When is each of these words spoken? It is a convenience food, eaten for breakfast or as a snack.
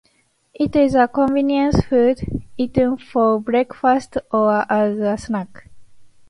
It 0.55 0.75
is 0.75 0.95
a 0.95 1.07
convenience 1.07 1.79
food, 1.81 2.21
eaten 2.57 2.97
for 2.97 3.39
breakfast 3.39 4.17
or 4.31 4.65
as 4.67 4.97
a 4.97 5.15
snack. 5.15 5.67